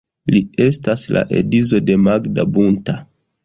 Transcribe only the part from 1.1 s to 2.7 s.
la edzo de Magda